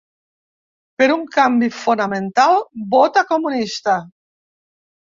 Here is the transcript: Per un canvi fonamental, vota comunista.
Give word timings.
Per 1.01 1.09
un 1.17 1.27
canvi 1.35 1.69
fonamental, 1.81 2.59
vota 2.97 3.27
comunista. 3.35 3.99